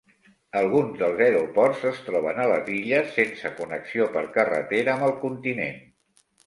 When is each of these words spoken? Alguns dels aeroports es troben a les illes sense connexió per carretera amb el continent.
Alguns 0.61 0.95
dels 1.01 1.21
aeroports 1.25 1.83
es 1.91 2.01
troben 2.07 2.41
a 2.45 2.47
les 2.55 2.73
illes 2.79 3.15
sense 3.19 3.55
connexió 3.61 4.11
per 4.19 4.27
carretera 4.41 4.97
amb 4.99 5.11
el 5.11 5.19
continent. 5.25 5.83